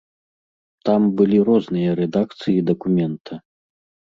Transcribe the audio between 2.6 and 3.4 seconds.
дакумента.